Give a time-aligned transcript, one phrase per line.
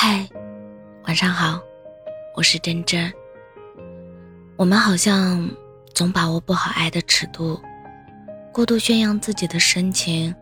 [0.00, 0.24] 嗨，
[1.08, 1.60] 晚上好，
[2.36, 3.12] 我是真真。
[4.54, 5.50] 我们好像
[5.92, 7.60] 总把握不好爱的尺度，
[8.52, 10.32] 过度宣扬自己的深情，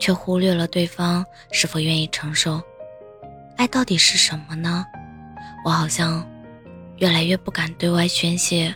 [0.00, 2.60] 却忽略了对方是否愿意承受。
[3.56, 4.84] 爱到底是什么呢？
[5.64, 6.28] 我好像
[6.96, 8.74] 越来越不敢对外宣泄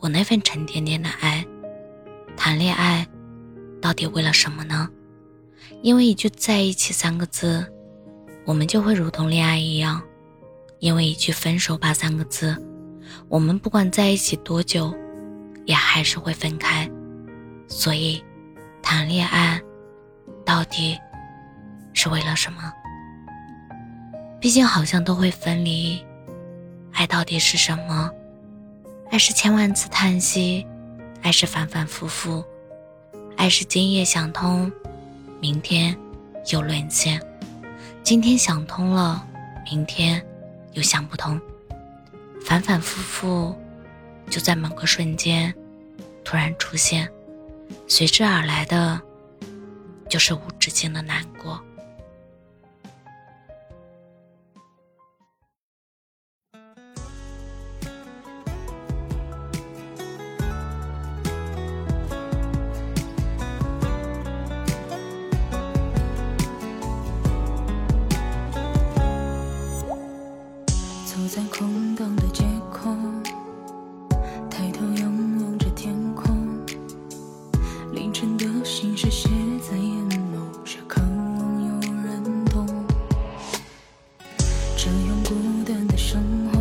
[0.00, 1.46] 我那份沉甸甸的爱。
[2.36, 3.06] 谈恋爱
[3.80, 4.90] 到底为了什么呢？
[5.82, 7.64] 因为一句在一起三个字。
[8.44, 10.02] 我们就会如同恋爱一样，
[10.80, 12.56] 因为一句分手吧三个字，
[13.28, 14.92] 我们不管在一起多久，
[15.64, 16.90] 也还是会分开。
[17.68, 18.22] 所以，
[18.82, 19.60] 谈恋爱
[20.44, 20.98] 到底
[21.94, 22.72] 是为了什么？
[24.40, 26.04] 毕竟好像都会分离，
[26.92, 28.10] 爱到底是什么？
[29.10, 30.66] 爱是千万次叹息，
[31.22, 32.44] 爱是反反复复，
[33.36, 34.70] 爱是今夜想通，
[35.40, 35.96] 明天
[36.50, 37.20] 又沦陷。
[38.02, 39.24] 今天想通了，
[39.70, 40.22] 明天
[40.72, 41.40] 又想不通，
[42.44, 43.56] 反反复复，
[44.28, 45.54] 就在某个瞬间
[46.24, 47.08] 突然出现，
[47.86, 49.00] 随之而来的
[50.08, 51.62] 就是无止境的难过。
[71.12, 72.88] 走在空荡的街口，
[74.48, 76.34] 抬头仰望着天空，
[77.92, 79.28] 凌晨的心事写
[79.60, 82.66] 在眼眸，是渴望有人懂。
[84.74, 85.34] 这样孤
[85.66, 86.18] 单的生
[86.50, 86.58] 活，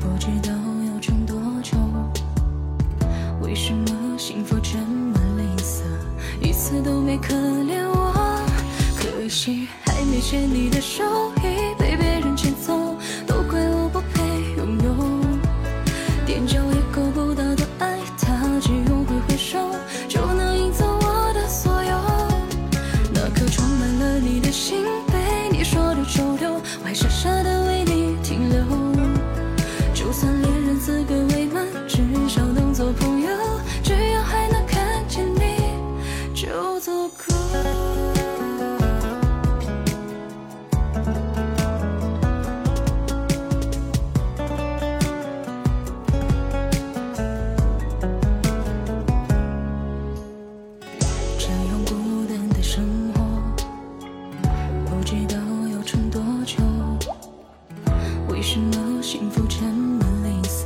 [0.00, 0.50] 不知道
[0.90, 1.76] 要撑多久。
[3.42, 5.82] 为什么幸福这么吝啬，
[6.40, 8.40] 一次都没可怜我？
[8.96, 11.04] 可惜还没牵你的手，
[36.88, 36.94] 这
[51.50, 51.92] 样孤
[52.26, 52.82] 单的生
[53.12, 53.20] 活
[54.86, 55.36] 不知道
[55.70, 56.56] 要撑多久。
[58.28, 60.64] 为什么幸福这么吝啬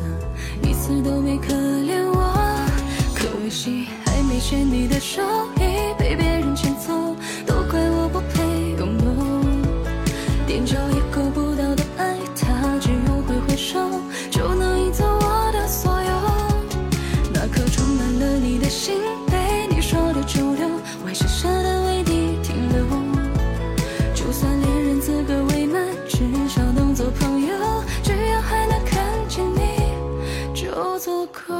[0.62, 2.33] 一次都没可怜我？
[3.15, 5.31] 可惜还没牵你的手
[31.04, 31.52] 足够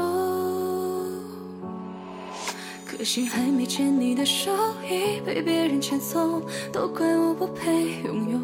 [2.85, 4.49] 可惜还没牵你的手，
[4.89, 8.39] 已被别人牵走，都怪我不配拥有。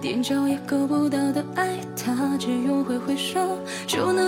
[0.00, 3.40] 踮脚也够不到的爱，他只用挥挥手
[3.84, 4.23] 就能